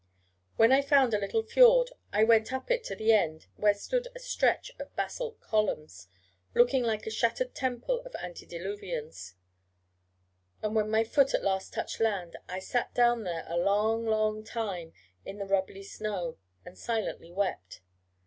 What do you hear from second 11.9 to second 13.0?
land, I sat